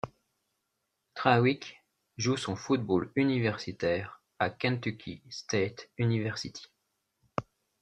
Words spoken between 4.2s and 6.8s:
à Kentucky State University.